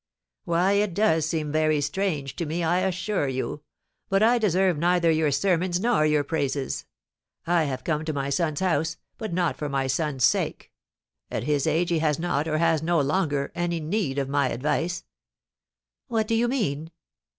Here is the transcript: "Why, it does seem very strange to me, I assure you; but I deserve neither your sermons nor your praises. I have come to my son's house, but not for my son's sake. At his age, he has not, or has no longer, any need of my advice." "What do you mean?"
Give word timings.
"Why, 0.45 0.71
it 0.71 0.95
does 0.95 1.27
seem 1.27 1.51
very 1.51 1.79
strange 1.79 2.35
to 2.37 2.47
me, 2.47 2.63
I 2.63 2.79
assure 2.79 3.27
you; 3.27 3.61
but 4.09 4.23
I 4.23 4.39
deserve 4.39 4.79
neither 4.79 5.11
your 5.11 5.29
sermons 5.29 5.79
nor 5.79 6.07
your 6.07 6.23
praises. 6.23 6.87
I 7.45 7.65
have 7.65 7.83
come 7.83 8.03
to 8.05 8.11
my 8.11 8.31
son's 8.31 8.61
house, 8.61 8.97
but 9.19 9.31
not 9.31 9.57
for 9.57 9.69
my 9.69 9.85
son's 9.85 10.23
sake. 10.23 10.71
At 11.29 11.43
his 11.43 11.67
age, 11.67 11.89
he 11.91 11.99
has 11.99 12.17
not, 12.17 12.47
or 12.47 12.57
has 12.57 12.81
no 12.81 12.99
longer, 12.99 13.51
any 13.53 13.79
need 13.79 14.17
of 14.17 14.27
my 14.27 14.49
advice." 14.49 15.03
"What 16.07 16.27
do 16.27 16.33
you 16.33 16.47
mean?" 16.47 16.89